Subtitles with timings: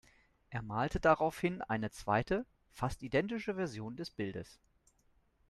[0.49, 4.57] Er malte darauf hin eine zweite, fast identische Version des Bildes.